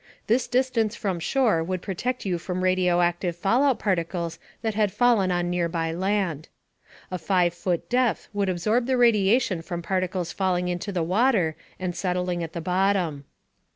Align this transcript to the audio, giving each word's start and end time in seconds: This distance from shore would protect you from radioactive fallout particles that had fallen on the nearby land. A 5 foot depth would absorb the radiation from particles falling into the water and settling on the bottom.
This 0.25 0.47
distance 0.47 0.95
from 0.95 1.19
shore 1.19 1.63
would 1.63 1.83
protect 1.83 2.25
you 2.25 2.39
from 2.39 2.63
radioactive 2.63 3.35
fallout 3.35 3.77
particles 3.77 4.39
that 4.63 4.73
had 4.73 4.91
fallen 4.91 5.31
on 5.31 5.45
the 5.45 5.51
nearby 5.51 5.91
land. 5.91 6.47
A 7.11 7.19
5 7.19 7.53
foot 7.53 7.87
depth 7.87 8.27
would 8.33 8.49
absorb 8.49 8.87
the 8.87 8.97
radiation 8.97 9.61
from 9.61 9.83
particles 9.83 10.31
falling 10.31 10.69
into 10.69 10.91
the 10.91 11.03
water 11.03 11.55
and 11.79 11.95
settling 11.95 12.41
on 12.41 12.49
the 12.51 12.61
bottom. 12.61 13.25